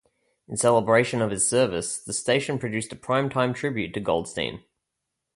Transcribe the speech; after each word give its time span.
In 0.47 0.57
celebration 0.57 1.21
of 1.21 1.29
his 1.29 1.47
service, 1.47 1.99
the 2.03 2.11
station 2.11 2.57
produced 2.57 2.91
a 2.91 2.95
prime-time 2.95 3.53
tribute 3.53 3.93
to 3.93 3.99
Goldstein. 3.99 4.63